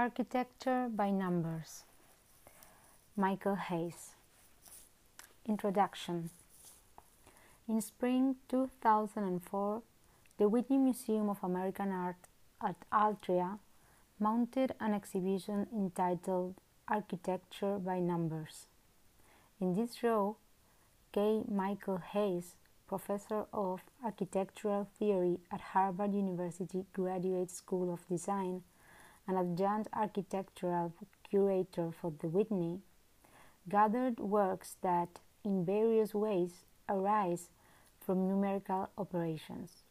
[0.00, 1.84] Architecture by Numbers
[3.18, 4.14] Michael Hayes
[5.46, 6.30] Introduction
[7.68, 9.82] In spring 2004,
[10.38, 12.16] the Whitney Museum of American Art
[12.66, 13.58] at Altria
[14.18, 16.54] mounted an exhibition entitled
[16.88, 18.68] Architecture by Numbers.
[19.60, 20.38] In this show,
[21.12, 21.42] K.
[21.46, 22.54] Michael Hayes,
[22.88, 28.62] professor of architectural theory at Harvard University Graduate School of Design,
[29.30, 30.92] an adjunct architectural
[31.28, 32.80] curator for the Whitney,
[33.68, 37.48] gathered works that, in various ways, arise
[38.00, 39.84] from numerical operations.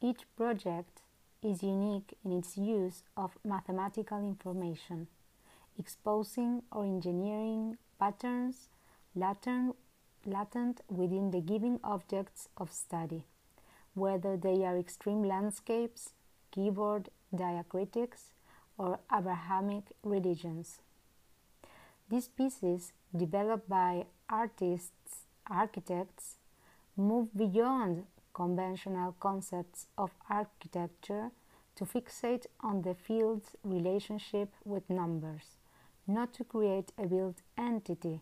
[0.00, 1.02] Each project
[1.42, 5.08] is unique in its use of mathematical information,
[5.76, 8.68] exposing or engineering patterns
[9.16, 9.74] latent,
[10.24, 13.24] latent within the given objects of study,
[13.94, 16.10] whether they are extreme landscapes,
[16.52, 18.30] keyboard diacritics,
[18.78, 20.78] or Abrahamic religions.
[22.08, 26.36] These pieces, developed by artists, architects,
[26.96, 31.30] move beyond conventional concepts of architecture
[31.76, 35.56] to fixate on the field's relationship with numbers,
[36.06, 38.20] not to create a built entity,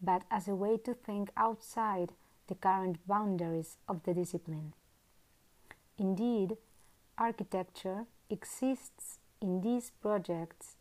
[0.00, 2.12] but as a way to think outside
[2.46, 4.72] the current boundaries of the discipline.
[5.98, 6.56] Indeed,
[7.18, 10.76] architecture exists in these projects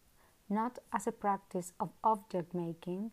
[0.50, 3.12] not as a practice of object making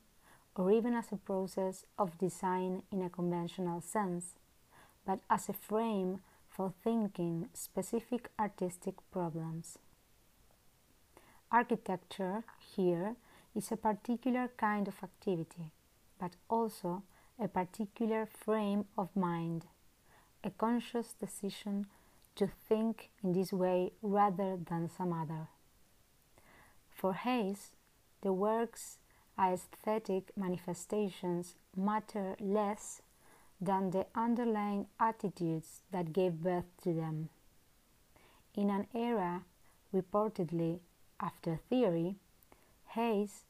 [0.56, 4.34] or even as a process of design in a conventional sense,
[5.04, 9.78] but as a frame for thinking specific artistic problems.
[11.50, 12.44] Architecture
[12.76, 13.16] here
[13.54, 15.70] is a particular kind of activity,
[16.20, 17.02] but also
[17.40, 19.66] a particular frame of mind,
[20.44, 21.86] a conscious decision
[22.36, 25.48] to think in this way rather than some other.
[26.90, 27.70] For Hayes,
[28.22, 28.98] the work's
[29.38, 33.02] aesthetic manifestations matter less
[33.60, 37.28] than the underlying attitudes that gave birth to them.
[38.54, 39.42] In an era
[39.92, 40.80] reportedly
[41.20, 42.16] after theory,
[42.90, 43.44] Hayes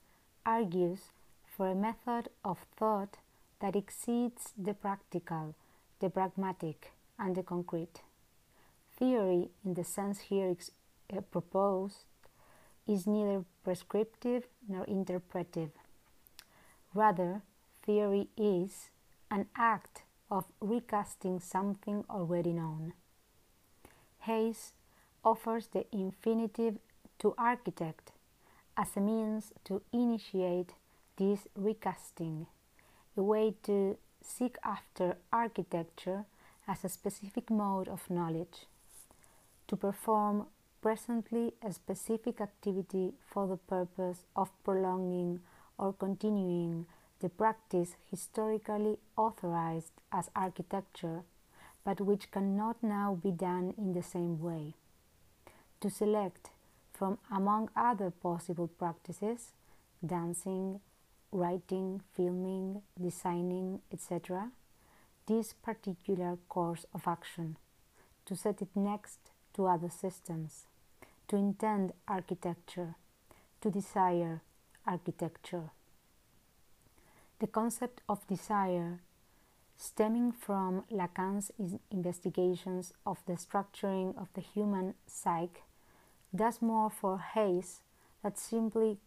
[0.46, 1.10] argues
[1.44, 3.18] for a method of thought
[3.60, 5.54] that exceeds the practical,
[6.00, 8.00] the pragmatic, and the concrete.
[8.96, 10.56] Theory, in the sense here
[11.12, 12.04] uh, proposed,
[12.86, 15.70] is neither prescriptive nor interpretive.
[16.94, 17.42] Rather,
[17.82, 18.90] theory is
[19.30, 22.92] an act of recasting something already known.
[24.20, 24.72] Hayes
[25.24, 26.78] offers the infinitive
[27.18, 28.12] to architect
[28.76, 30.74] as a means to initiate
[31.16, 32.46] this recasting,
[33.16, 36.24] a way to seek after architecture
[36.68, 38.66] as a specific mode of knowledge
[39.68, 40.46] to perform
[40.82, 45.40] presently a specific activity for the purpose of prolonging
[45.78, 46.86] or continuing
[47.20, 51.22] the practice historically authorized as architecture,
[51.84, 54.74] but which cannot now be done in the same way.
[55.80, 56.50] To select
[56.92, 59.52] from among other possible practices
[60.04, 60.80] dancing,
[61.32, 64.50] writing, filming, designing, etc.,
[65.26, 67.56] this particular course of action,
[68.26, 70.66] to set it next to other systems,
[71.28, 72.94] to intend architecture,
[73.60, 74.42] to desire
[74.86, 75.70] architecture.
[77.40, 79.00] The concept of desire,
[79.76, 81.50] stemming from Lacan's
[81.90, 85.62] investigations of the structuring of the human psyche,
[86.34, 87.80] does more for Hayes
[88.22, 88.98] that simply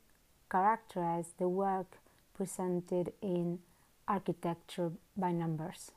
[0.49, 1.97] characterize the work
[2.33, 3.59] presented in
[4.07, 5.91] Architecture by Numbers.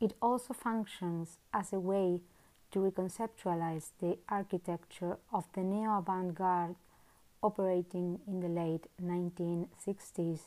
[0.00, 2.20] It also functions as a way
[2.72, 6.74] to reconceptualize the architecture of the neo avant garde
[7.42, 10.40] operating in the late 1960s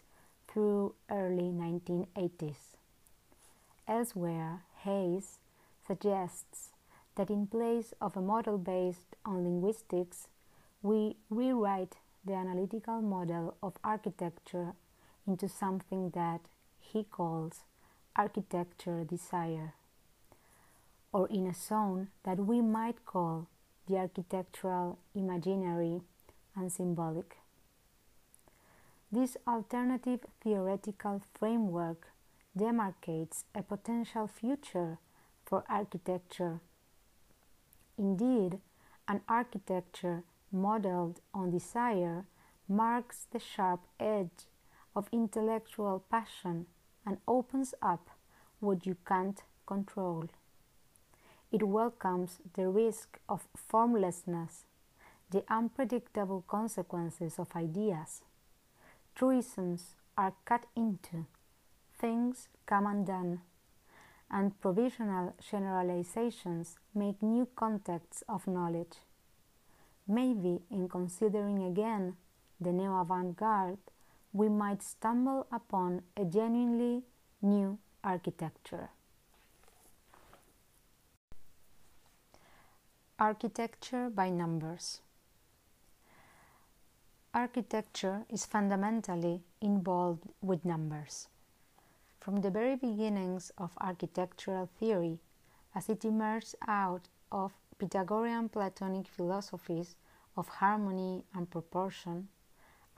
[0.48, 2.78] through early 1980s.
[3.88, 5.40] Elsewhere, Hayes
[5.86, 6.70] suggests
[7.16, 10.28] that in place of a model based on linguistics,
[10.82, 14.74] we rewrite the analytical model of architecture
[15.28, 16.42] into something that
[16.80, 17.64] he calls
[18.16, 19.74] architecture desire
[21.16, 23.48] or in a zone that we might call
[23.88, 26.02] the architectural, imaginary,
[26.58, 27.38] and symbolic.
[29.10, 32.10] This alternative theoretical framework
[32.58, 34.98] demarcates a potential future
[35.46, 36.60] for architecture.
[37.98, 38.60] Indeed,
[39.08, 42.26] an architecture modeled on desire
[42.68, 44.50] marks the sharp edge
[44.94, 46.66] of intellectual passion
[47.06, 48.10] and opens up
[48.60, 50.28] what you can't control.
[51.56, 54.66] It welcomes the risk of formlessness,
[55.32, 58.24] the unpredictable consequences of ideas.
[59.16, 61.28] Truisms are cut into,
[61.98, 63.40] things come undone,
[64.30, 68.98] and provisional generalizations make new contexts of knowledge.
[70.10, 72.18] Maybe in considering again
[72.60, 73.78] the neo avant garde,
[74.34, 77.04] we might stumble upon a genuinely
[77.42, 78.90] new architecture.
[83.18, 85.00] Architecture by numbers.
[87.34, 91.30] Architecture is fundamentally involved with numbers.
[92.20, 95.20] From the very beginnings of architectural theory,
[95.74, 99.96] as it emerged out of Pythagorean Platonic philosophies
[100.36, 102.28] of harmony and proportion,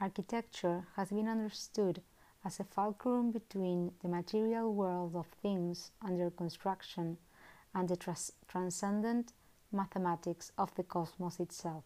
[0.02, 2.02] architecture has been understood
[2.44, 7.18] as a fulcrum between the material world of things under construction
[7.75, 9.34] and the trans- transcendent
[9.72, 11.84] mathematics of the cosmos itself.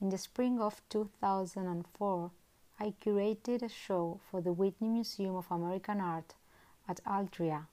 [0.00, 2.30] In the spring of 2004,
[2.78, 6.34] I curated a show for the Whitney Museum of American Art
[6.88, 7.66] at Altria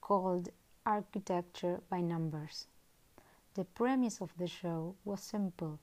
[0.00, 0.50] called
[0.84, 2.66] Architecture by Numbers.
[3.54, 5.78] The premise of the show was simple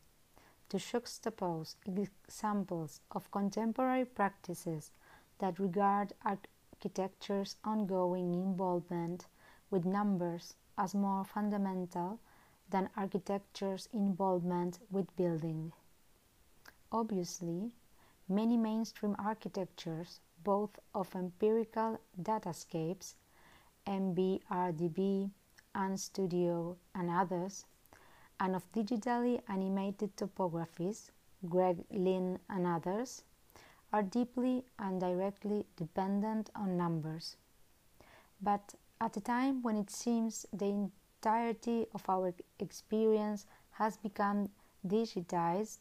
[0.69, 4.91] to juxtapose examples of contemporary practices
[5.39, 9.27] that regard architecture's ongoing involvement
[9.69, 12.19] with numbers as more fundamental
[12.69, 15.71] than architecture's involvement with building.
[16.91, 17.71] Obviously,
[18.27, 23.15] many mainstream architectures, both of empirical datascapes,
[23.85, 25.31] MVRDV,
[25.75, 27.65] and Studio, and others,
[28.39, 31.11] and of digitally animated topographies,
[31.47, 33.23] Greg Lynn and others,
[33.93, 37.37] are deeply and directly dependent on numbers.
[38.41, 44.49] But at a time when it seems the entirety of our experience has become
[44.85, 45.79] digitized,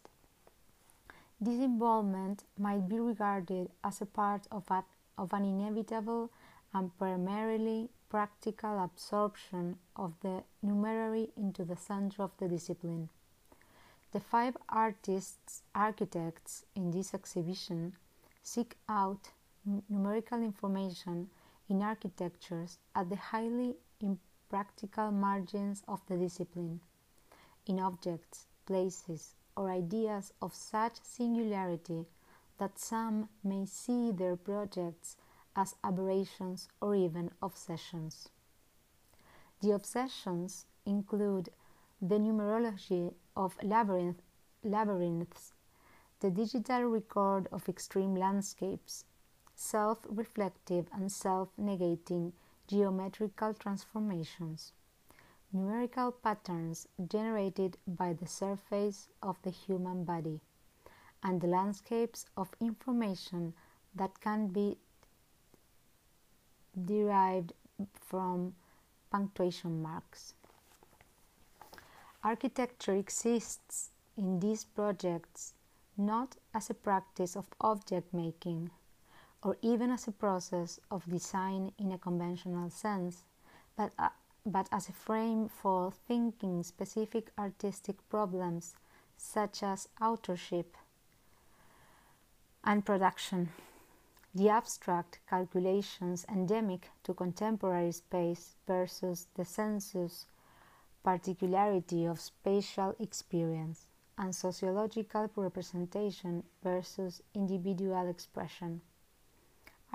[1.41, 4.83] this involvement might be regarded as a part of, a,
[5.19, 6.31] of an inevitable
[6.73, 13.09] and primarily practical absorption of the numerary into the center of the discipline.
[14.13, 17.95] The five artists architects in this exhibition
[18.43, 19.31] seek out
[19.91, 21.29] numerical information
[21.69, 23.75] in architectures at the highly
[24.49, 26.81] impractical margins of the discipline,
[27.67, 32.07] in objects, places, or ideas of such singularity
[32.59, 35.17] that some may see their projects
[35.57, 38.29] as aberrations or even obsessions.
[39.63, 41.49] The obsessions include
[42.01, 44.23] the numerology of labyrinth,
[44.63, 45.55] labyrinths,
[46.21, 49.05] the digital record of extreme landscapes,
[49.57, 52.33] self reflective and self negating
[52.67, 54.73] geometrical transformations,
[55.53, 60.41] numerical patterns generated by the surface of the human body,
[61.23, 63.55] and the landscapes of information
[63.95, 64.77] that can be
[66.85, 67.53] derived
[67.95, 68.55] from
[69.11, 70.35] punctuation marks.
[72.23, 75.55] Architecture exists in these projects
[75.97, 78.71] not as a practice of object making
[79.43, 83.25] or even as a process of design in a conventional sense,
[83.77, 84.09] but, uh,
[84.45, 88.75] but as a frame for thinking specific artistic problems
[89.17, 90.77] such as authorship
[92.65, 93.49] and production.
[94.35, 100.27] The abstract calculations endemic to contemporary space versus the sensuous
[101.03, 103.87] particularity of spatial experience
[104.19, 108.81] and sociological representation versus individual expression.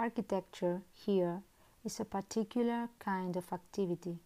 [0.02, 1.44] Architecture here
[1.86, 4.18] is a particular kind of activity,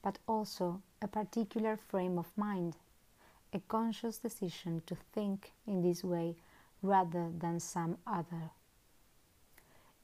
[0.00, 2.76] but also a particular frame of mind,
[3.52, 6.36] a conscious decision to think in this way
[6.80, 8.52] rather than some other.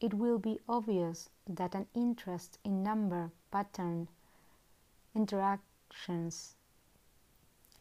[0.00, 4.08] It will be obvious that an interest in number, pattern,
[5.14, 6.56] interactions,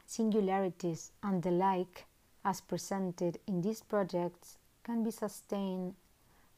[0.06, 2.06] singularities, and the like,
[2.46, 5.96] as presented in these projects, can be sustained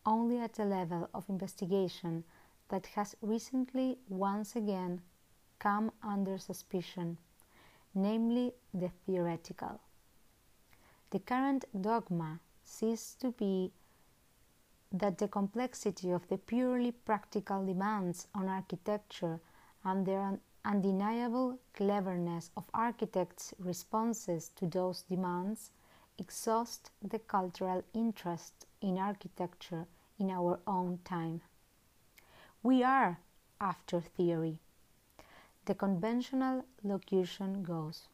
[0.05, 2.23] only at a level of investigation
[2.69, 5.01] that has recently once again
[5.59, 7.17] come under suspicion,
[7.93, 9.79] namely the theoretical.
[11.11, 13.71] The current dogma ceased to be
[14.91, 19.39] that the complexity of the purely practical demands on architecture
[19.83, 25.71] and their undeniable cleverness of architects' responses to those demands
[26.17, 29.87] exhaust the cultural interest in architecture
[30.19, 31.41] in our own time.
[32.61, 33.17] We are
[33.59, 34.59] after theory.
[35.65, 38.07] The conventional locution goes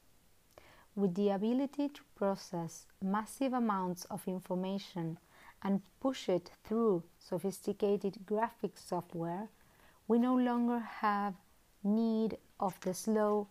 [0.96, 5.18] with the ability to process massive amounts of information
[5.64, 9.48] and push it through sophisticated graphic software,
[10.08, 11.36] we no longer have
[11.84, 13.48] need of the slow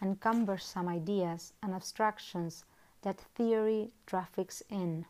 [0.00, 2.64] and cumbersome ideas and abstractions
[3.02, 5.04] that theory traffics in.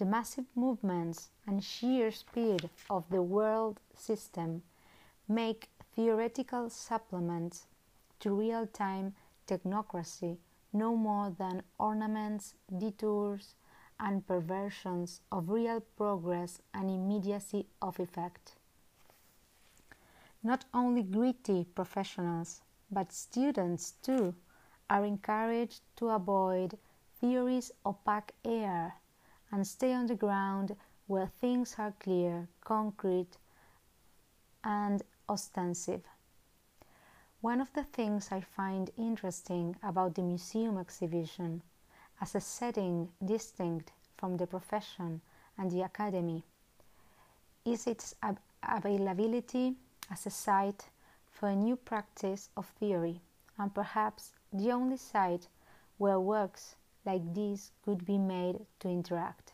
[0.00, 4.62] The massive movements and sheer speed of the world system
[5.28, 7.66] make theoretical supplements
[8.20, 9.14] to real time
[9.46, 10.38] technocracy
[10.72, 13.56] no more than ornaments, detours,
[13.98, 18.56] and perversions of real progress and immediacy of effect.
[20.42, 24.34] Not only gritty professionals, but students too
[24.88, 26.78] are encouraged to avoid
[27.20, 28.94] theories opaque air
[29.52, 30.76] and stay on the ground
[31.06, 33.36] where things are clear, concrete,
[34.62, 36.02] and ostensive.
[37.40, 41.62] One of the things I find interesting about the museum exhibition
[42.20, 45.22] as a setting distinct from the profession
[45.56, 46.44] and the academy
[47.64, 49.76] is its ab- availability
[50.10, 50.90] as a site
[51.30, 53.20] for a new practice of theory
[53.58, 55.48] and perhaps the only site
[55.96, 59.52] where works like these could be made to interact.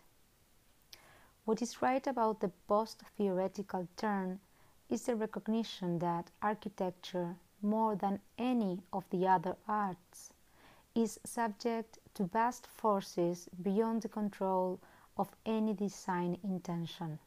[1.45, 4.41] What is right about the post theoretical turn
[4.89, 10.33] is the recognition that architecture, more than any of the other arts,
[10.95, 14.81] is subject to vast forces beyond the control
[15.17, 17.19] of any design intention.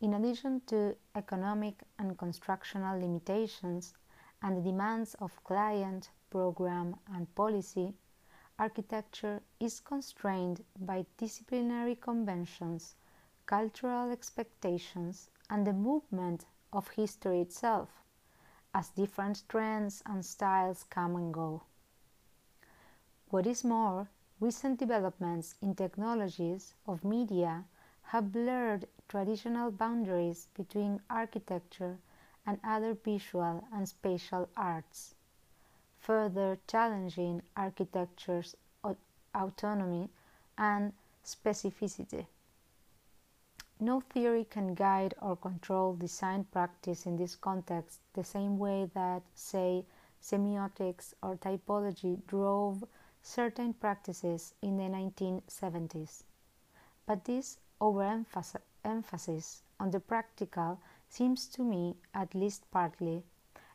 [0.00, 3.94] In addition to economic and constructional limitations
[4.42, 7.94] and the demands of client, program, and policy,
[8.62, 12.94] architecture is constrained by disciplinary conventions,
[13.44, 17.88] cultural expectations, and the movement of history itself,
[18.72, 21.60] as different trends and styles come and go.
[23.30, 27.64] What is more, recent developments in technologies of media
[28.12, 31.98] have blurred traditional boundaries between architecture
[32.46, 35.16] and other visual and spatial arts
[36.02, 38.56] further challenging architecture's
[39.34, 40.10] autonomy
[40.58, 40.92] and
[41.24, 42.26] specificity.
[43.80, 49.22] No theory can guide or control design practice in this context the same way that,
[49.34, 49.84] say,
[50.20, 52.84] semiotics or typology drove
[53.22, 56.24] certain practices in the 1970s.
[57.06, 63.24] But this overemphasis on the practical seems to me, at least partly,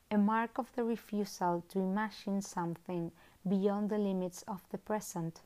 [0.09, 3.11] a mark of the refusal to imagine something
[3.47, 5.41] beyond the limits of the present,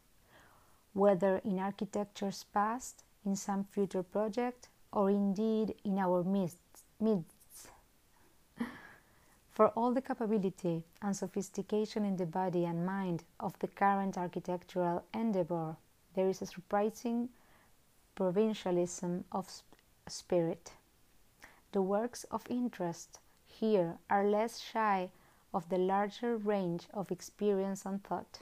[0.93, 6.59] whether in architecture's past, in some future project, or indeed in our midst.
[9.49, 15.03] For all the capability and sophistication in the body and mind of the current architectural
[15.13, 15.75] endeavor,
[16.13, 17.29] there is a surprising
[18.15, 19.63] provincialism of
[20.07, 20.73] spirit.
[21.71, 23.19] The works of interest
[23.61, 25.11] here are less shy
[25.53, 28.39] of the larger range of experience and thought.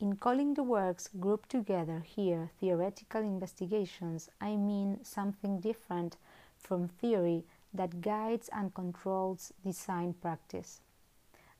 [0.00, 6.16] In calling the works grouped together here theoretical investigations, I mean something different
[6.58, 10.80] from theory that guides and controls design practice.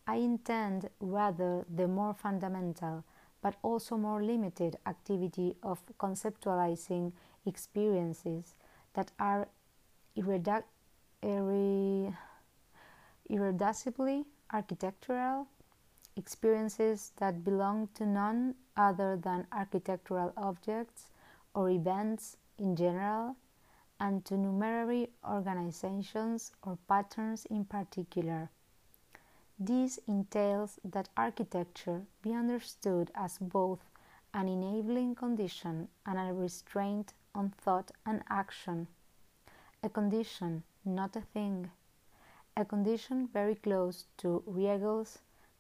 [0.04, 3.04] I intend rather the more fundamental
[3.42, 7.12] but also more limited activity of conceptualizing
[7.46, 8.54] experiences
[8.94, 9.46] that are
[10.16, 10.73] irreducible
[13.30, 15.46] irreducibly architectural
[16.16, 21.08] experiences that belong to none other than architectural objects
[21.54, 23.36] or events in general
[24.00, 28.50] and to numerary organizations or patterns in particular.
[29.58, 33.78] This entails that architecture be understood as both
[34.34, 38.88] an enabling condition and a restraint on thought and action,
[39.82, 41.70] a condition, not a thing
[42.56, 45.18] a condition very close to Riegl's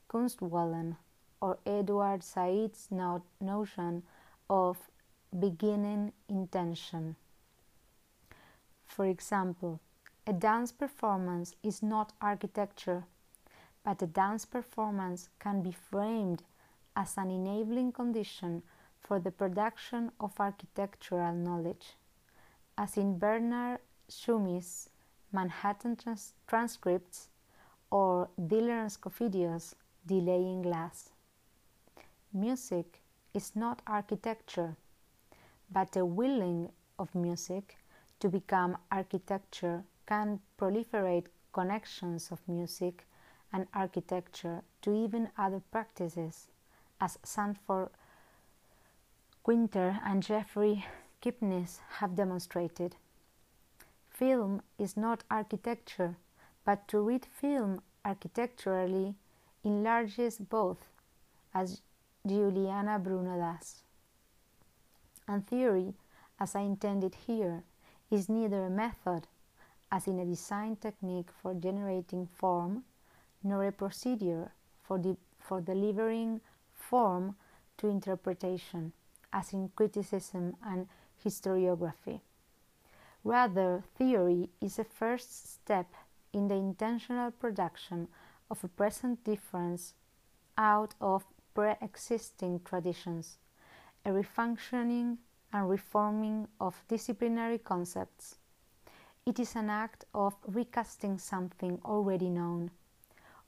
[0.08, 0.96] Kunstwollen
[1.40, 2.88] or Edward Said's
[3.40, 4.04] notion
[4.48, 4.78] of
[5.36, 7.16] beginning intention.
[8.86, 9.80] For example,
[10.26, 13.04] a dance performance is not architecture,
[13.84, 16.44] but a dance performance can be framed
[16.94, 18.62] as an enabling condition
[19.00, 21.96] for the production of architectural knowledge,
[22.78, 24.88] as in Bernard Tschumi's
[25.34, 27.28] Manhattan trans- transcripts,
[27.90, 29.74] or and Scofidio's
[30.06, 31.10] Delay in Glass.
[32.32, 33.02] Music
[33.34, 34.76] is not architecture,
[35.70, 37.76] but a willing of music
[38.20, 43.04] to become architecture can proliferate connections of music
[43.52, 46.46] and architecture to even other practices,
[47.00, 47.90] as Sanford
[49.44, 50.84] Kwinter and Jeffrey
[51.20, 52.96] Kipnis have demonstrated.
[54.14, 56.16] Film is not architecture,
[56.64, 59.16] but to read film architecturally
[59.64, 60.86] enlarges both,
[61.52, 61.82] as
[62.24, 63.82] Giuliana Bruno does.
[65.26, 65.94] And theory,
[66.38, 67.64] as I intended here,
[68.08, 69.26] is neither a method,
[69.90, 72.84] as in a design technique for generating form,
[73.42, 74.52] nor a procedure
[74.84, 76.40] for, de- for delivering
[76.72, 77.34] form
[77.78, 78.92] to interpretation,
[79.32, 80.86] as in criticism and
[81.24, 82.20] historiography.
[83.24, 85.94] Rather, theory is a first step
[86.34, 88.06] in the intentional production
[88.50, 89.94] of a present difference
[90.58, 93.38] out of pre existing traditions,
[94.04, 95.16] a refunctioning
[95.54, 98.36] and reforming of disciplinary concepts.
[99.24, 102.72] It is an act of recasting something already known,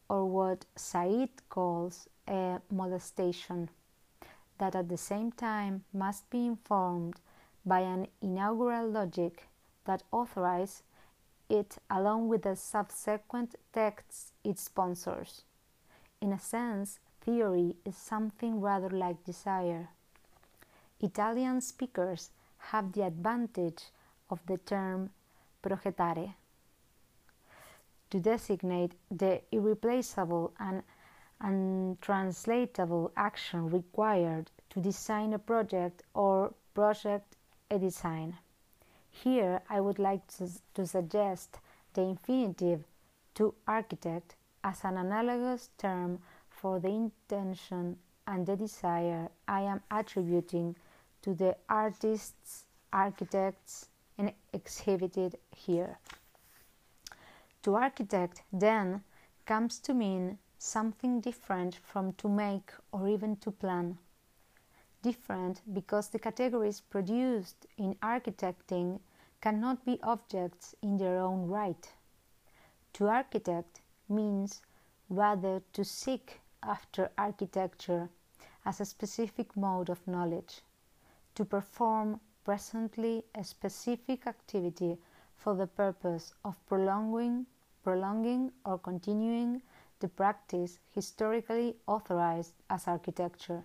[0.09, 3.68] or what Said calls a molestation,
[4.56, 7.21] that at the same time must be informed
[7.66, 9.49] by an inaugural logic
[9.87, 10.83] that authorize
[11.49, 15.43] it along with the subsequent texts it sponsors.
[16.21, 19.88] In a sense, theory is something rather like desire.
[21.00, 23.85] Italian speakers have the advantage
[24.31, 25.11] of the term
[25.62, 26.35] progettare
[28.11, 30.83] to designate the irreplaceable and
[31.40, 37.37] untranslatable action required to design a project or project
[37.71, 38.37] a design.
[39.23, 41.58] Here, I would like to, to suggest
[41.94, 42.85] the infinitive
[43.35, 46.20] to architect as an analogous term
[46.50, 50.76] for the intention and the desire I am attributing
[51.23, 55.99] to the artists, architects, and exhibited here.
[57.62, 59.02] To architect, then,
[59.44, 63.99] comes to mean something different from to make or even to plan
[65.06, 68.99] different because the categories produced in architecting
[69.40, 71.92] cannot be objects in their own right.
[72.95, 74.62] To architect means
[75.08, 78.08] rather to seek after architecture
[78.64, 80.62] as a specific mode of knowledge,
[81.36, 84.99] to perform presently a specific activity
[85.36, 87.47] for the purpose of prolonging,
[87.84, 89.62] prolonging or continuing
[90.00, 93.62] the practice historically authorized as architecture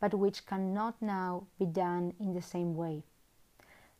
[0.00, 3.02] but which cannot now be done in the same way.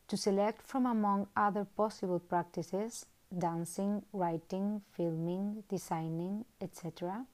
[0.08, 3.06] To select from among other possible practices
[3.36, 7.26] dancing, writing, filming, designing, etc.,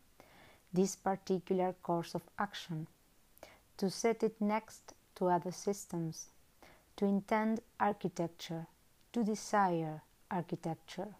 [0.72, 2.86] this particular course of action,
[3.76, 6.30] to set it next to other systems,
[6.96, 8.66] to intend architecture,
[9.12, 11.14] to desire architecture.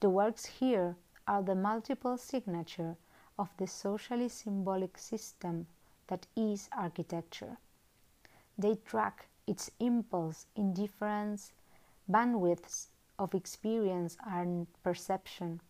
[0.00, 0.94] The works here
[1.26, 2.96] are the multiple signature
[3.38, 5.66] of the socially symbolic system
[6.08, 7.56] that is architecture.
[8.58, 11.52] They track its impulse in different
[12.10, 12.88] bandwidths
[13.18, 15.60] of experience and perception,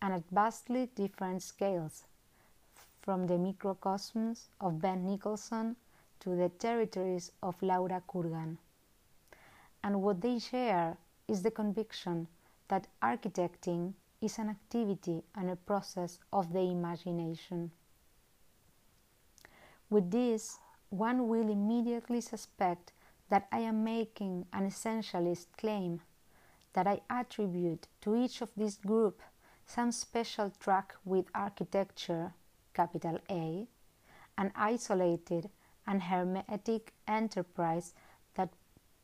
[0.00, 2.04] and at vastly different scales,
[3.02, 5.76] from the microcosms of Ben Nicholson
[6.20, 8.58] to the territories of Laura Kurgan.
[9.82, 10.96] And what they share
[11.28, 12.28] is the conviction
[12.68, 17.70] that architecting is an activity and a process of the imagination.
[19.88, 20.58] With this,
[20.90, 22.92] one will immediately suspect
[23.28, 26.00] that I am making an essentialist claim,
[26.72, 29.22] that I attribute to each of these group
[29.66, 32.32] some special track with architecture,
[32.72, 33.66] capital A,
[34.38, 35.50] an isolated
[35.86, 37.94] and hermetic enterprise
[38.34, 38.50] that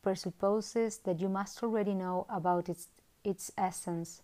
[0.01, 2.87] presupposes that you must already know about its,
[3.23, 4.21] its essence,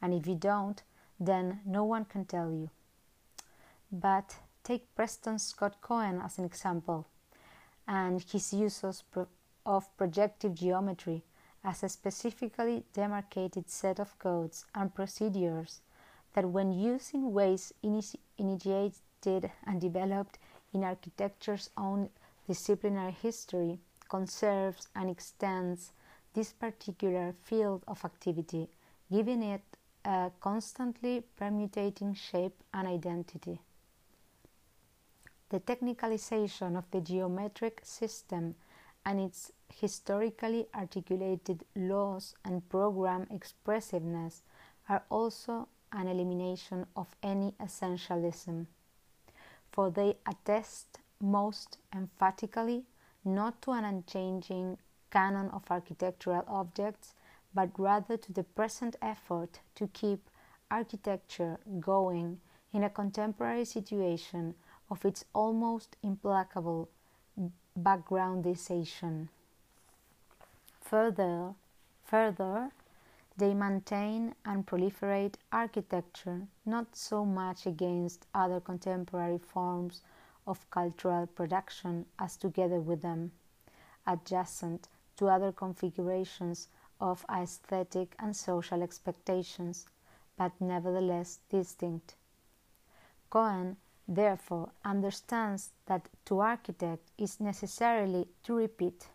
[0.00, 0.82] and if you don't,
[1.18, 2.70] then no one can tell you.
[3.90, 7.06] But Take Preston Scott Cohen as an example,
[7.88, 8.84] and his use
[9.64, 11.24] of projective geometry
[11.64, 15.80] as a specifically demarcated set of codes and procedures
[16.34, 20.38] that, when used in ways initiated and developed
[20.72, 22.08] in architecture's own
[22.46, 25.92] disciplinary history, conserves and extends
[26.34, 28.68] this particular field of activity,
[29.10, 29.62] giving it
[30.04, 33.60] a constantly permutating shape and identity.
[35.52, 38.54] The technicalization of the geometric system
[39.04, 44.44] and its historically articulated laws and program expressiveness
[44.88, 48.66] are also an elimination of any essentialism,
[49.70, 52.86] for they attest most emphatically
[53.22, 54.78] not to an unchanging
[55.10, 57.12] canon of architectural objects,
[57.52, 60.30] but rather to the present effort to keep
[60.70, 62.40] architecture going
[62.72, 64.54] in a contemporary situation
[64.92, 66.86] of its almost implacable
[67.80, 69.28] backgroundization.
[70.82, 71.54] Further,
[72.04, 72.70] further,
[73.38, 80.02] they maintain and proliferate architecture not so much against other contemporary forms
[80.46, 83.32] of cultural production as together with them,
[84.06, 86.68] adjacent to other configurations
[87.00, 89.86] of aesthetic and social expectations,
[90.36, 92.14] but nevertheless distinct.
[93.30, 93.78] Cohen
[94.08, 99.08] therefore understands that to architect is necessarily to repeat.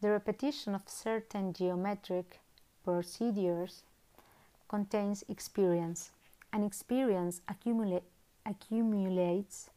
[0.00, 2.40] The repetition of certain geometric
[2.84, 3.84] procedures
[4.68, 6.10] contains experience,
[6.52, 8.02] and experience accumula-
[8.44, 9.70] accumulates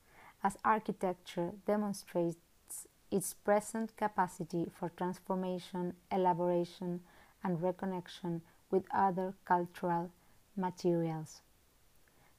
[0.44, 2.38] as architecture demonstrates
[3.12, 7.02] its present capacity for transformation, elaboration,
[7.44, 10.10] and reconnection with other cultural
[10.56, 11.42] materials.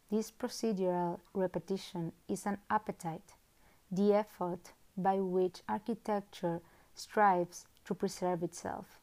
[0.09, 3.35] This procedural repetition is an appetite,
[3.91, 6.61] the effort by which architecture
[6.95, 9.01] strives to preserve itself.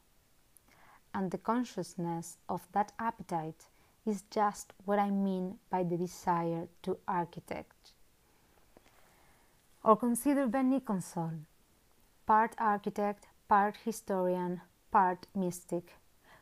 [1.12, 3.66] And the consciousness of that appetite
[4.06, 7.92] is just what I mean by the desire to architect.
[9.82, 11.44] Or consider Ben Nicholson,
[12.24, 15.92] part architect, part historian, part mystic,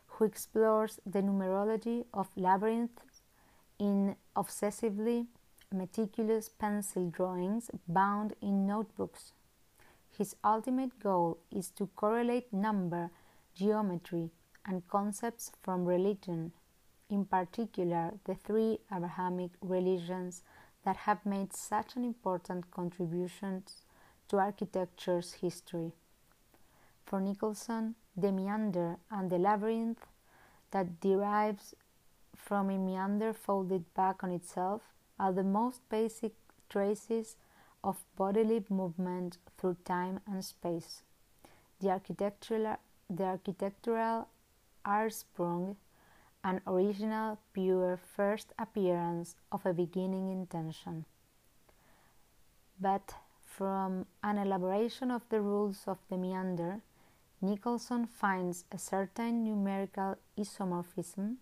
[0.06, 3.11] who explores the numerology of labyrinths
[3.78, 5.26] in obsessively
[5.72, 9.32] meticulous pencil drawings bound in notebooks.
[10.16, 13.10] His ultimate goal is to correlate number,
[13.54, 14.30] geometry,
[14.66, 16.52] and concepts from religion,
[17.08, 20.42] in particular the three Abrahamic religions
[20.84, 23.64] that have made such an important contribution
[24.28, 25.92] to architecture's history.
[27.06, 30.06] For Nicholson, the meander and the labyrinth
[30.70, 31.74] that derives
[32.42, 34.82] from a meander folded back on itself
[35.18, 36.32] are the most basic
[36.68, 37.36] traces
[37.84, 41.02] of bodily movement through time and space.
[41.80, 42.76] The architectural,
[43.08, 44.28] the architectural
[44.84, 45.76] Ursprung,
[46.42, 51.04] an original, pure first appearance of a beginning intention.
[52.80, 56.80] But from an elaboration of the rules of the meander,
[57.40, 61.36] Nicholson finds a certain numerical isomorphism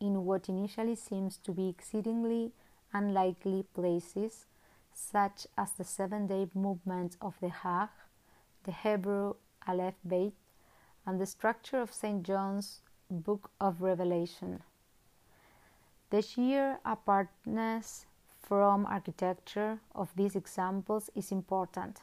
[0.00, 2.52] in what initially seems to be exceedingly
[2.92, 4.46] unlikely places,
[4.92, 7.90] such as the seven day movement of the Hajj,
[8.64, 9.34] the Hebrew
[9.66, 10.34] Aleph Beit,
[11.06, 12.22] and the structure of St.
[12.22, 14.62] John's Book of Revelation.
[16.10, 18.06] The sheer apartness
[18.42, 22.02] from architecture of these examples is important.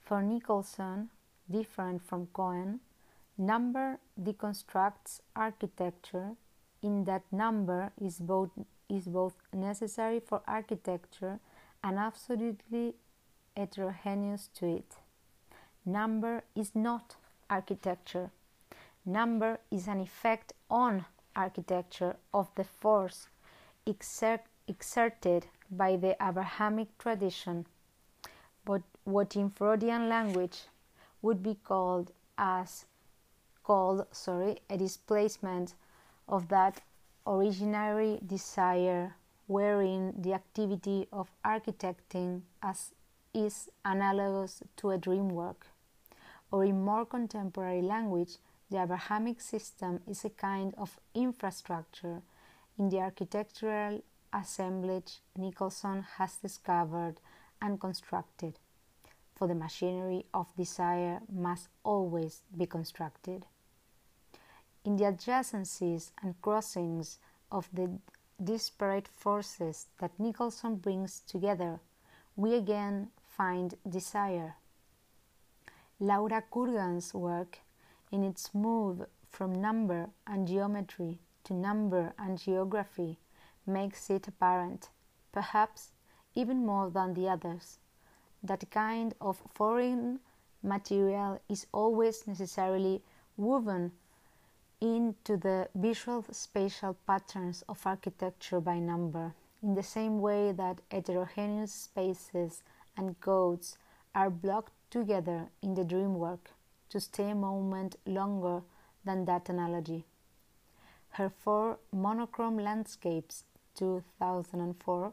[0.00, 1.08] For Nicholson,
[1.50, 2.80] different from Cohen,
[3.38, 6.36] number deconstructs architecture
[6.82, 8.50] in that number is both,
[8.88, 11.38] is both necessary for architecture
[11.82, 12.94] and absolutely
[13.56, 14.96] heterogeneous to it.
[15.84, 17.16] Number is not
[17.50, 18.30] architecture.
[19.04, 23.28] Number is an effect on architecture of the force
[23.86, 27.66] exert, exerted by the Abrahamic tradition,
[28.64, 30.62] but what in Freudian language
[31.20, 32.84] would be called as
[33.64, 35.74] called sorry a displacement
[36.28, 36.80] of that
[37.26, 39.14] originary desire
[39.46, 42.92] wherein the activity of architecting as
[43.34, 45.66] is analogous to a dream work.
[46.50, 48.36] Or in more contemporary language
[48.70, 52.22] the abrahamic system is a kind of infrastructure
[52.78, 57.16] in the architectural assemblage nicholson has discovered
[57.60, 58.58] and constructed.
[59.34, 63.44] For the machinery of desire must always be constructed
[64.84, 67.18] in the adjacencies and crossings
[67.50, 67.98] of the
[68.42, 71.80] disparate forces that Nicholson brings together,
[72.36, 74.56] we again find desire.
[76.00, 77.60] Laura Kurgan's work,
[78.10, 83.18] in its move from number and geometry to number and geography,
[83.66, 84.88] makes it apparent,
[85.30, 85.92] perhaps
[86.34, 87.78] even more than the others,
[88.42, 90.18] that kind of foreign
[90.62, 93.02] material is always necessarily
[93.36, 93.92] woven
[94.82, 101.72] into the visual spatial patterns of architecture by number, in the same way that heterogeneous
[101.72, 102.64] spaces
[102.96, 103.78] and codes
[104.12, 106.50] are blocked together in the dream work
[106.90, 108.60] to stay a moment longer
[109.04, 110.04] than that analogy.
[111.10, 113.44] Her four monochrome landscapes,
[113.76, 115.12] 2004,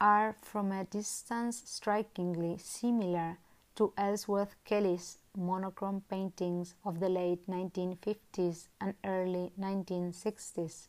[0.00, 3.36] are from a distance strikingly similar
[3.74, 10.88] to Ellsworth Kelly's monochrome paintings of the late 1950s and early 1960s,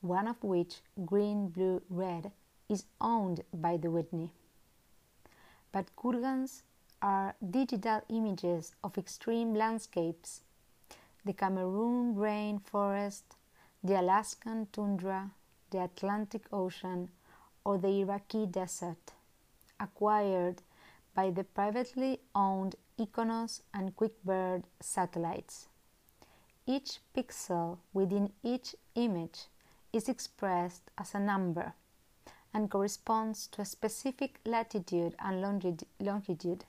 [0.00, 2.32] one of which, green, blue, red,
[2.68, 4.32] is owned by the Whitney.
[5.72, 6.62] But kurgans
[7.00, 10.42] are digital images of extreme landscapes
[11.24, 13.22] the Cameroon rainforest,
[13.84, 15.30] the Alaskan tundra,
[15.70, 17.10] the Atlantic Ocean,
[17.64, 19.12] or the Iraqi desert,
[19.78, 20.62] acquired
[21.14, 25.68] by the privately owned IKONOS and QuickBird satellites.
[26.66, 29.46] Each pixel within each image
[29.92, 31.74] is expressed as a number
[32.54, 35.40] and corresponds to a specific latitude and
[36.00, 36.64] longitude.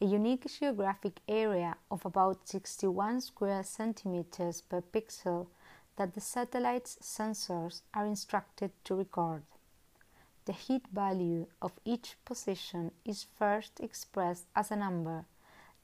[0.00, 5.48] A unique geographic area of about 61 square centimeters per pixel
[5.96, 9.42] that the satellite's sensors are instructed to record.
[10.48, 15.26] The heat value of each position is first expressed as a number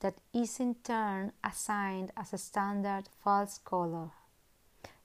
[0.00, 4.08] that is in turn assigned as a standard false color.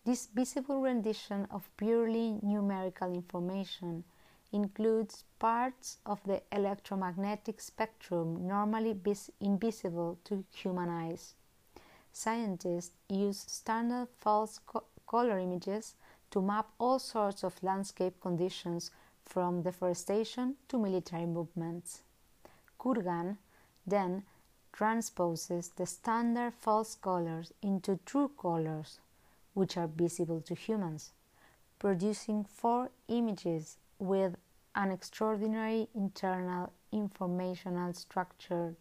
[0.06, 4.06] This visible rendition of purely numerical information
[4.54, 11.36] includes parts of the electromagnetic spectrum normally vis- invisible to human eyes.
[12.14, 15.96] Scientists use standard false co- color images
[16.32, 18.90] to map all sorts of landscape conditions
[19.30, 22.02] from deforestation to military movements.
[22.80, 23.38] Kurgan
[23.86, 24.24] then
[24.74, 29.00] transposes the standard false colors into true colors,
[29.54, 31.12] which are visible to humans,
[31.78, 34.36] producing four images with
[34.76, 38.76] an extraordinary internal informational structure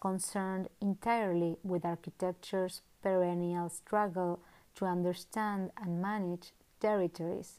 [0.00, 4.40] concerned entirely with architecture's perennial struggle
[4.74, 7.58] to understand and manage territories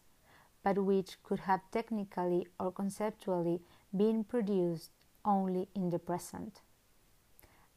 [0.64, 3.62] but which could have technically or conceptually
[3.96, 4.92] been produced
[5.26, 6.62] only in the present.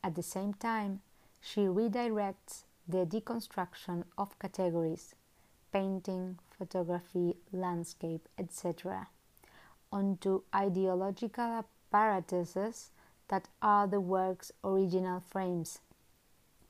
[0.03, 1.01] At the same time,
[1.41, 5.15] she redirects the deconstruction of categories
[5.73, 9.09] painting, photography, landscape, etc.,
[9.91, 12.91] onto ideological apparatuses
[13.29, 15.81] that are the work's original frames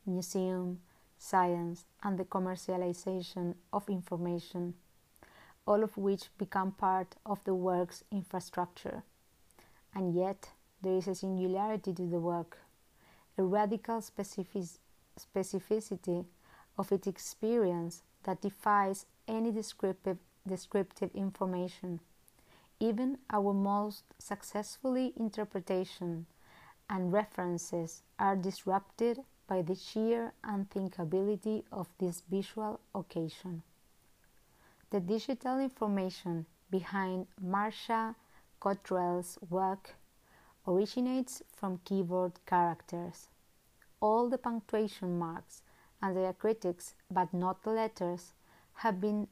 [0.06, 0.80] museum,
[1.18, 4.74] science, and the commercialization of information
[5.66, 9.02] all of which become part of the work's infrastructure.
[9.94, 10.50] And yet,
[10.82, 12.58] there is a singularity to the work,
[13.38, 14.78] a radical specific-
[15.18, 16.26] specificity
[16.76, 22.00] of its experience that defies any descriptive, descriptive information.
[22.80, 26.26] Even our most successfully interpretation
[26.90, 33.62] and references are disrupted by the sheer unthinkability of this visual occasion.
[34.94, 38.14] The digital information behind Marsha
[38.60, 39.96] Cottrell's work
[40.68, 43.26] originates from keyboard characters.
[43.98, 45.62] All the punctuation marks
[46.00, 48.34] and diacritics, but not the letters,
[48.74, 49.26] have been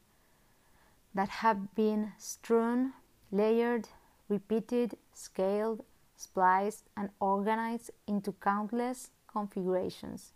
[1.14, 2.94] that have been strewn,
[3.30, 3.88] layered,
[4.28, 5.84] repeated, scaled,
[6.16, 10.32] spliced, and organized into countless configurations.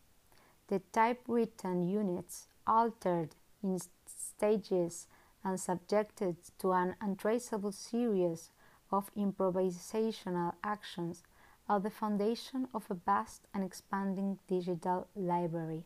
[0.68, 5.08] The typewritten units altered in stages
[5.46, 8.50] and subjected to an untraceable series
[8.90, 11.22] of improvisational actions
[11.68, 15.84] are the foundation of a vast and expanding digital library.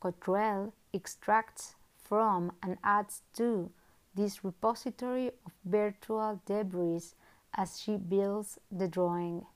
[0.00, 3.70] Cottrell extracts from and adds to
[4.14, 7.14] this repository of virtual debris
[7.56, 9.46] as she builds the drawing.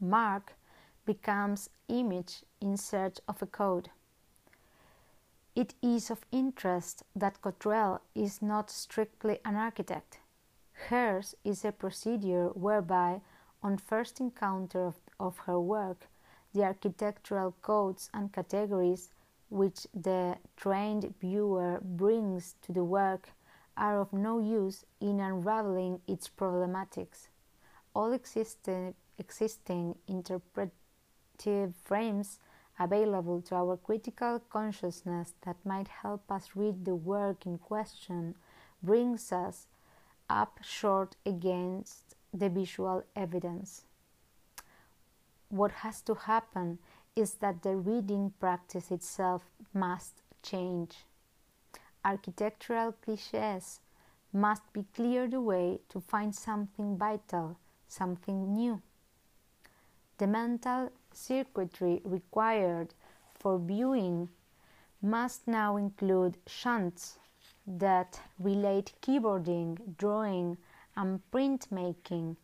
[0.00, 0.52] Mark
[1.04, 3.90] becomes image in search of a code.
[5.58, 10.20] It is of interest that Cottrell is not strictly an architect.
[10.86, 13.22] Hers is a procedure whereby,
[13.60, 16.06] on first encounter of, of her work,
[16.54, 19.10] the architectural codes and categories
[19.48, 23.30] which the trained viewer brings to the work
[23.76, 27.26] are of no use in unraveling its problematics.
[27.94, 32.38] All existing, existing interpretive frames
[32.78, 38.34] available to our critical consciousness that might help us read the work in question
[38.82, 39.66] brings us
[40.30, 43.84] up short against the visual evidence.
[45.48, 46.78] What has to happen
[47.16, 49.42] is that the reading practice itself
[49.74, 51.04] must change.
[52.04, 53.80] Architectural cliches
[54.32, 57.56] must be cleared away to find something vital,
[57.88, 58.82] something new.
[60.18, 62.94] The mental circuitry required
[63.34, 64.28] for viewing
[65.00, 67.18] must now include shunts
[67.66, 70.56] that relate keyboarding, drawing,
[70.96, 72.36] and printmaking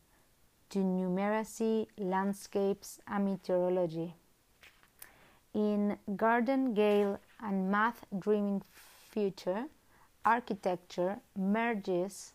[0.70, 4.14] to numeracy, landscapes, and meteorology.
[5.54, 8.62] In Garden Gale and Math Dreaming
[9.10, 9.66] Future,
[10.24, 12.32] architecture merges,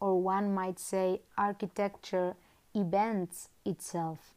[0.00, 2.34] or one might say, architecture
[2.74, 4.34] events itself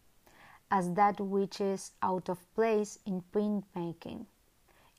[0.71, 4.25] as that which is out of place in printmaking.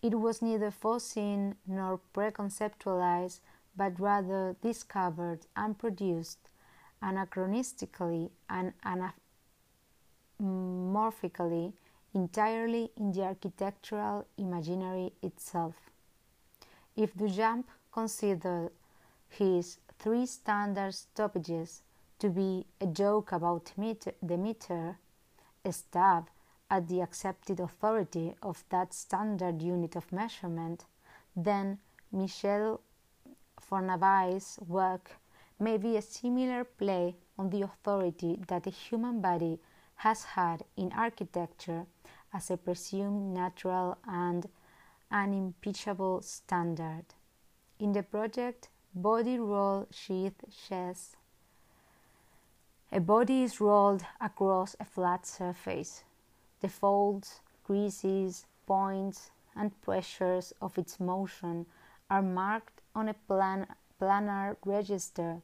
[0.03, 3.41] It was neither foreseen nor preconceptualized,
[3.77, 6.49] but rather discovered and produced
[7.03, 8.73] anachronistically and
[10.41, 11.73] anamorphically
[12.15, 15.91] entirely in the architectural imaginary itself.
[16.97, 18.73] If Duchamp considered
[19.29, 21.83] his three standard stoppages
[22.19, 24.99] to be a joke about the meter,
[25.71, 26.31] stab
[26.71, 30.85] at the accepted authority of that standard unit of measurement,
[31.37, 31.79] then
[32.13, 32.81] Michelle
[33.61, 35.11] Fornabai's work
[35.59, 39.59] may be a similar play on the authority that the human body
[39.97, 41.87] has had in architecture
[42.33, 44.49] as a presumed natural and
[45.11, 47.05] unimpeachable standard.
[47.79, 51.17] In the project Body Roll Sheath Chaise,
[52.93, 56.03] a body is rolled across a flat surface.
[56.61, 61.67] The folds, creases, points, and pressures of its motion
[62.09, 63.69] are marked on a plan-
[64.01, 65.41] planar register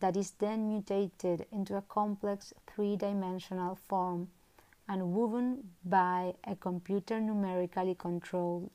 [0.00, 4.28] that is then mutated into a complex three dimensional form
[4.88, 8.70] and woven by a computer numerically controlled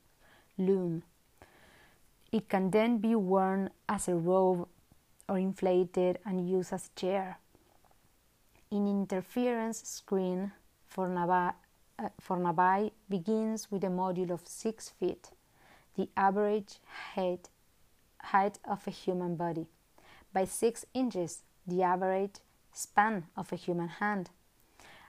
[0.58, 1.03] loom.
[2.32, 4.67] It can then be worn as a robe
[5.30, 7.38] or inflated and used as a chair.
[8.69, 10.51] In interference screen,
[10.93, 11.53] Fornabai,
[11.97, 15.32] uh, Fornabai begins with a module of 6 feet,
[15.95, 16.80] the average
[17.13, 17.47] height,
[18.19, 19.67] height of a human body,
[20.34, 22.41] by 6 inches, the average
[22.73, 24.32] span of a human hand,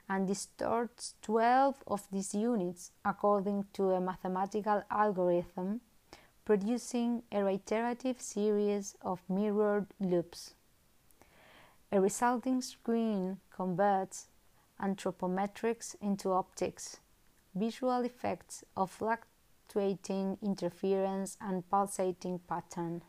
[0.07, 5.81] and distorts 12 of these units according to a mathematical algorithm,
[6.45, 10.53] producing a reiterative series of mirrored loops.
[11.91, 14.27] A resulting screen converts
[14.79, 16.99] anthropometrics into optics,
[17.55, 23.01] visual effects of fluctuating interference and pulsating pattern.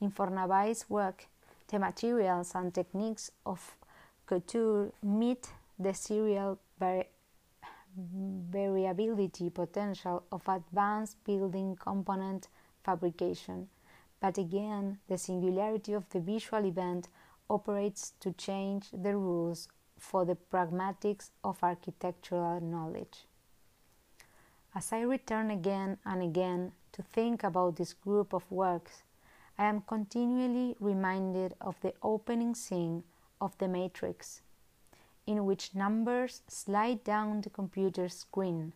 [0.00, 1.28] In Fornabai's work,
[1.68, 3.76] the materials and techniques of
[4.26, 7.08] couture meet the serial vari-
[7.96, 12.48] variability potential of advanced building component
[12.82, 13.68] fabrication.
[14.20, 17.08] But again, the singularity of the visual event
[17.48, 23.26] operates to change the rules for the pragmatics of architectural knowledge.
[24.74, 29.02] As I return again and again to think about this group of works,
[29.56, 33.04] I am continually reminded of the opening scene
[33.40, 34.40] of The Matrix
[35.26, 38.72] in which numbers slide down the computer screen,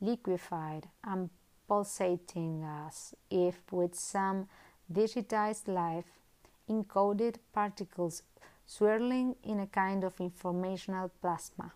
[0.00, 1.30] liquefied and
[1.68, 4.48] pulsating as if with some
[4.92, 6.20] digitized life,
[6.68, 8.22] encoded particles
[8.66, 11.72] swirling in a kind of informational plasma.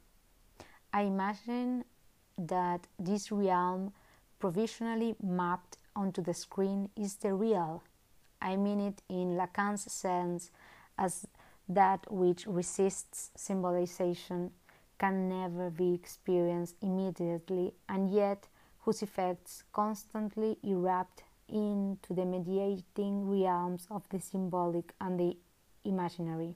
[0.93, 1.85] I imagine
[2.39, 3.93] that this realm
[4.39, 7.83] provisionally mapped onto the screen is the real.
[8.41, 10.51] I mean it in Lacan's sense
[10.97, 11.27] as
[11.69, 14.53] that which resists symbolization
[14.99, 18.49] can never be experienced immediately and yet
[18.81, 25.37] whose effects constantly erupt into the mediating realms of the symbolic and the
[25.85, 26.55] imaginary.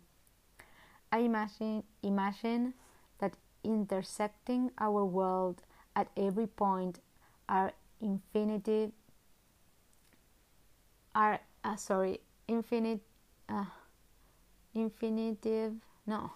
[1.10, 2.74] I imagine, imagine
[3.18, 5.62] that intersecting our world
[5.94, 7.00] at every point
[7.48, 8.90] are infinitive
[11.14, 13.00] are uh, sorry infinite
[13.48, 13.64] uh,
[14.74, 15.74] infinitive
[16.06, 16.32] no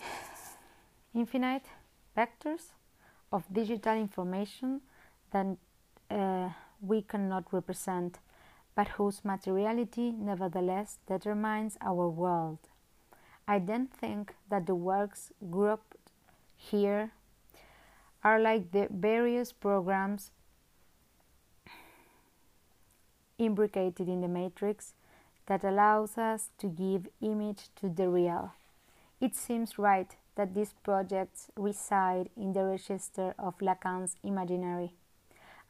[1.14, 1.64] infinite
[2.16, 2.70] vectors
[3.32, 4.80] of digital information
[5.32, 5.46] that
[6.10, 8.18] uh, we cannot represent
[8.74, 12.58] but whose materiality nevertheless determines our world
[13.46, 15.96] i then think that the works grouped
[16.56, 17.12] here
[18.22, 20.30] are like the various programs
[23.38, 24.92] imbricated in the matrix
[25.46, 28.52] that allows us to give image to the real.
[29.20, 34.92] It seems right that these projects reside in the register of Lacan's imaginary,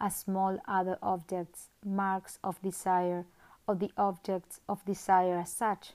[0.01, 3.27] as small other objects, marks of desire,
[3.67, 5.93] or the objects of desire as such,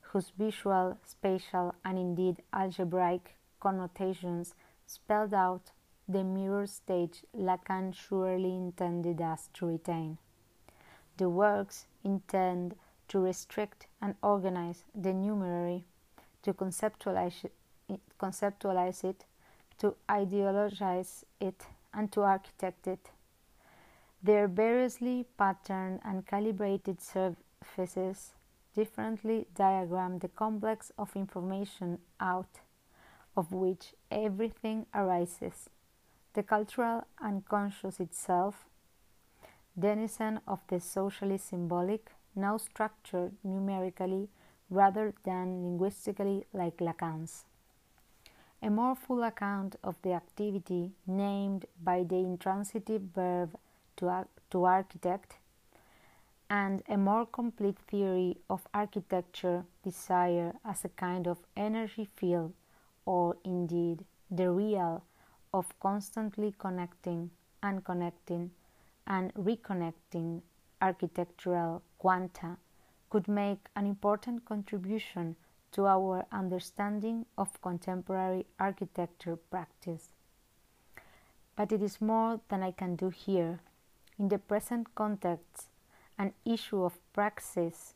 [0.00, 4.54] whose visual, spatial, and indeed algebraic connotations
[4.86, 5.72] spelled out
[6.08, 10.18] the mirror stage Lacan surely intended us to retain.
[11.16, 12.76] The works intend
[13.08, 15.84] to restrict and organize the numerary,
[16.42, 17.44] to conceptualize
[19.04, 19.24] it,
[19.78, 23.10] to ideologize it, and to architect it.
[24.26, 28.32] Their variously patterned and calibrated surfaces
[28.74, 32.58] differently diagram the complex of information out
[33.36, 35.70] of which everything arises.
[36.32, 38.64] The cultural unconscious itself,
[39.78, 44.28] denizen of the socially symbolic, now structured numerically
[44.68, 47.44] rather than linguistically like Lacan's.
[48.60, 53.56] A more full account of the activity named by the intransitive verb
[53.96, 55.36] to, to architect
[56.48, 62.52] and a more complete theory of architecture desire as a kind of energy field
[63.04, 65.02] or indeed the real
[65.52, 67.30] of constantly connecting,
[67.62, 68.50] unconnecting,
[69.06, 70.42] and reconnecting
[70.80, 72.56] architectural quanta
[73.08, 75.36] could make an important contribution
[75.72, 80.08] to our understanding of contemporary architecture practice.
[81.54, 83.60] But it is more than I can do here.
[84.18, 85.68] In the present context,
[86.18, 87.94] an issue of praxis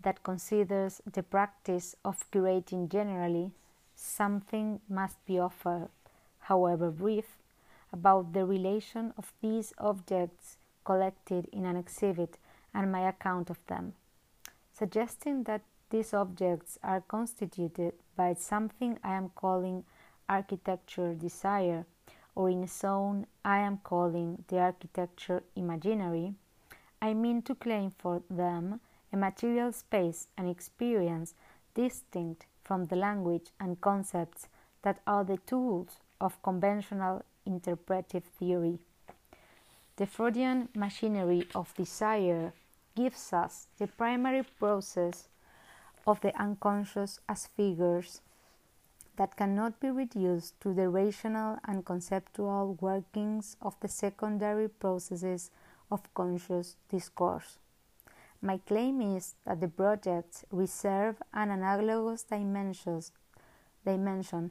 [0.00, 3.52] that considers the practice of curating generally
[3.94, 5.90] something must be offered,
[6.38, 7.36] however brief,
[7.92, 12.38] about the relation of these objects collected in an exhibit
[12.72, 13.94] and my account of them,
[14.72, 19.84] suggesting that these objects are constituted by something I am calling
[20.28, 21.84] architecture desire,
[22.34, 26.34] or in a zone I am calling the architecture imaginary.
[27.00, 28.80] I mean to claim for them
[29.12, 31.34] a material space and experience
[31.74, 34.48] distinct from the language and concepts
[34.82, 38.78] that are the tools of conventional interpretive theory.
[39.96, 42.52] The Freudian machinery of desire
[42.96, 45.28] gives us the primary process
[46.06, 48.20] of the unconscious as figures
[49.16, 55.50] that cannot be reduced to the rational and conceptual workings of the secondary processes
[55.90, 57.58] of conscious discourse.
[58.42, 62.24] My claim is that the projects reserve an analogous
[63.84, 64.50] dimension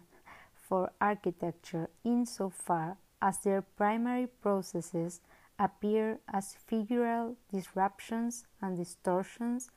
[0.56, 5.22] for architecture insofar as their primary processes
[5.60, 9.70] appear as figural disruptions and distortions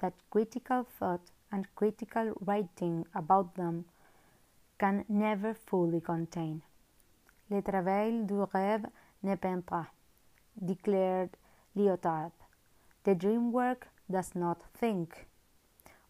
[0.00, 3.84] that critical thought and critical writing about them
[4.84, 6.60] can never fully contain.
[7.48, 8.84] Le travail du rêve
[9.22, 9.86] ne pense pas,
[10.60, 11.30] declared
[11.74, 12.32] Lyotard.
[13.04, 15.26] The dream work does not think.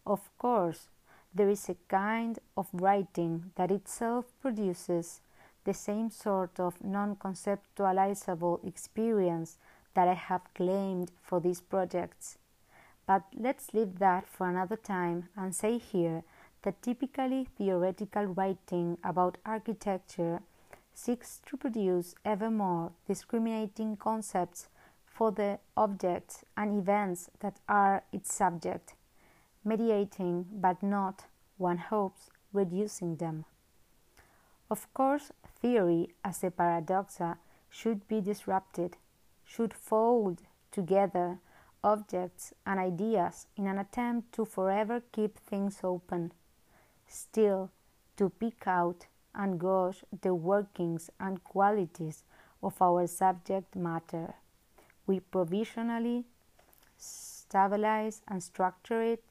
[0.05, 0.89] Of course,
[1.33, 5.21] there is a kind of writing that itself produces
[5.63, 9.57] the same sort of non conceptualizable experience
[9.93, 12.37] that I have claimed for these projects.
[13.07, 16.23] But let's leave that for another time and say here
[16.65, 20.41] that typically theoretical writing about architecture
[20.95, 24.67] seeks to produce ever more discriminating concepts
[25.05, 28.95] for the objects and events that are its subject,
[29.63, 31.25] mediating but not,
[31.57, 33.45] one hopes, reducing them.
[34.69, 37.37] Of course, theory as a paradoxa
[37.69, 38.97] should be disrupted,
[39.45, 40.41] should fold
[40.71, 41.37] together
[41.83, 46.31] objects and ideas in an attempt to forever keep things open,
[47.15, 47.71] still
[48.17, 52.23] to pick out and gauge the workings and qualities
[52.61, 54.33] of our subject matter
[55.07, 56.25] we provisionally
[56.97, 59.23] stabilize and structure it,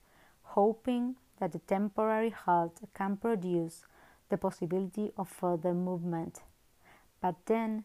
[0.42, 3.84] hoping that the temporary halt can produce
[4.28, 6.42] the possibility of further movement.
[7.20, 7.84] But then,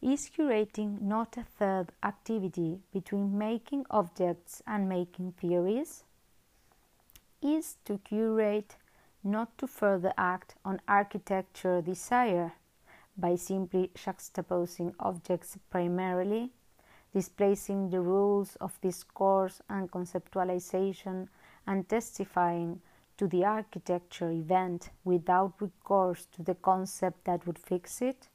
[0.00, 6.04] is curating not a third activity between making objects and making theories?
[7.42, 8.76] Is to curate
[9.22, 12.52] not to further act on architecture desire
[13.16, 16.50] by simply juxtaposing objects primarily
[17.12, 21.28] displacing the rules of discourse and conceptualization
[21.66, 22.80] and testifying
[23.16, 28.28] to the architecture event without recourse to the concept that would fix it?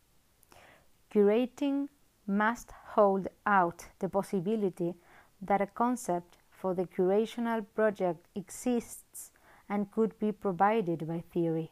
[1.11, 1.87] Curating
[2.27, 4.93] must hold out the possibility
[5.41, 9.31] that a concept for the curational project exists
[9.69, 11.71] and could be provided by theory.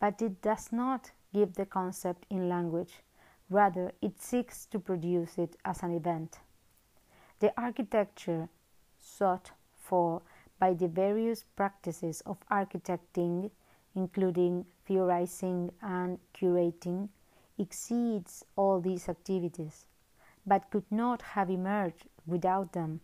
[0.00, 3.02] But it does not give the concept in language,
[3.48, 6.40] Rather, it seeks to produce it as an event.
[7.38, 8.48] The architecture
[8.98, 10.22] sought for
[10.58, 13.50] by the various practices of architecting,
[13.94, 17.08] including theorizing and curating,
[17.56, 19.86] exceeds all these activities,
[20.44, 23.00] but could not have emerged without them.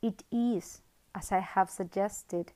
[0.00, 0.80] It is,
[1.14, 2.52] as I have suggested,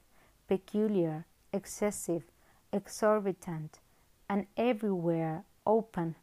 [0.49, 2.25] peculiar, excessive,
[2.73, 3.81] exorbitant,
[4.29, 6.15] and everywhere open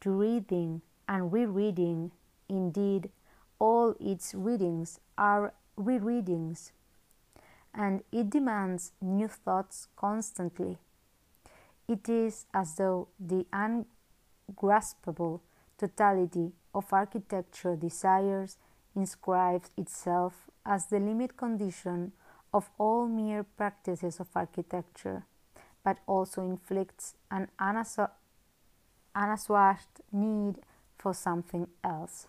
[0.00, 2.12] to reading and rereading
[2.50, 3.10] Indeed,
[3.60, 6.72] all its readings are rereadings,
[7.72, 10.78] and it demands new thoughts constantly.
[11.86, 15.42] It is as though the ungraspable
[15.78, 18.56] totality of architecture desires
[18.96, 22.10] inscribes itself as the limit condition
[22.52, 25.24] of all mere practices of architecture,
[25.84, 28.10] but also inflicts an unassuaged
[30.12, 30.56] need
[30.98, 32.26] for something else.